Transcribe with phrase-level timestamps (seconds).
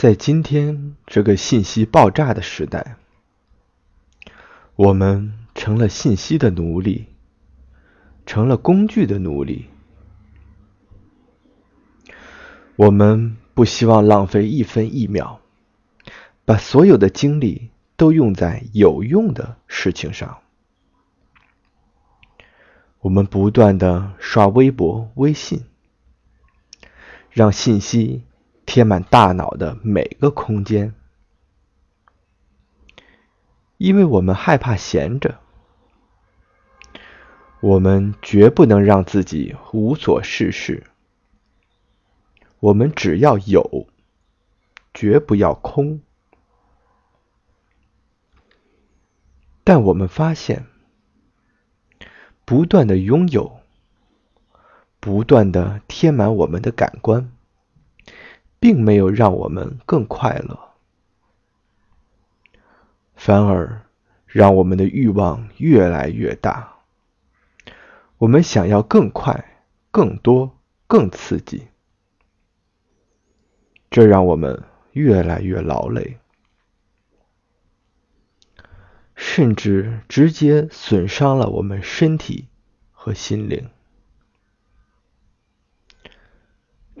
[0.00, 2.96] 在今天这个信息爆炸的时代，
[4.74, 7.08] 我们成了信息的奴隶，
[8.24, 9.66] 成了工具的奴隶。
[12.76, 15.42] 我们不希望浪费一分一秒，
[16.46, 20.38] 把所有的精力都用在有用的事情上。
[23.00, 25.66] 我们不断的刷微博、微信，
[27.30, 28.22] 让信息
[28.72, 30.94] 填满大脑的每个空间，
[33.78, 35.40] 因为我们害怕闲着。
[37.58, 40.84] 我们绝不能让自己无所事事。
[42.60, 43.88] 我们只要有，
[44.94, 46.00] 绝不要空。
[49.64, 50.66] 但我们发现。
[52.44, 53.58] 不断的拥有，
[55.00, 57.32] 不断的填满我们的感官，
[58.60, 60.74] 并没有让我们更快乐，
[63.16, 63.86] 反而
[64.26, 66.76] 让我们的欲望越来越大。
[68.18, 71.68] 我们想要更快、更多、更刺激，
[73.90, 76.18] 这让我们越来越劳累。
[79.16, 82.48] 甚至直接损伤了我们身体
[82.92, 83.68] 和心灵。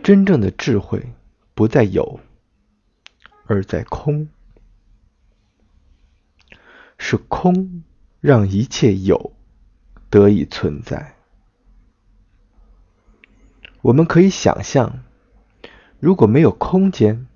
[0.02, 1.12] 真正的智慧
[1.60, 2.20] 不在有，
[3.44, 4.30] 而在空。
[6.96, 7.84] 是空
[8.18, 9.34] 让一切有
[10.08, 11.16] 得以存在。
[13.82, 15.00] 我们可以想象，
[15.98, 17.26] 如果没有空间，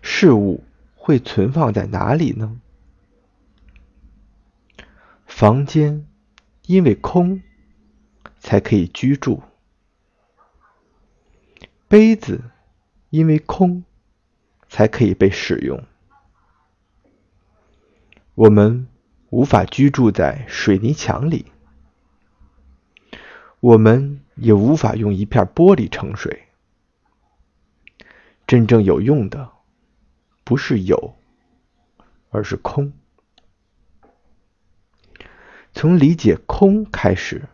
[0.00, 0.64] 事物
[0.94, 2.58] 会存放在哪里呢？
[5.26, 6.06] 房间
[6.64, 7.42] 因为空
[8.38, 9.42] 才可以居住，
[11.86, 12.42] 杯子
[13.16, 13.82] 因为空
[14.68, 15.82] 才可以被使用。
[18.34, 18.88] 我们
[19.30, 21.46] 无法居住在水泥墙里，
[23.60, 26.42] 我们也无法用一片玻璃盛水。
[28.46, 29.50] 真正有用的
[30.44, 31.16] 不是有，
[32.28, 32.92] 而是空。
[35.72, 37.48] 从理解空开始，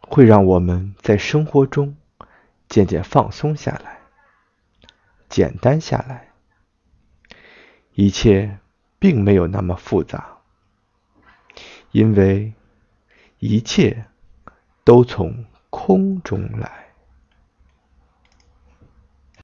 [0.00, 1.96] 会让我们在生活中
[2.74, 4.00] 渐渐放松下来，
[5.28, 6.32] 简单下来，
[7.92, 8.58] 一切
[8.98, 10.38] 并没有那么复杂，
[11.92, 12.52] 因为
[13.38, 14.06] 一切
[14.82, 16.83] 都从空中来。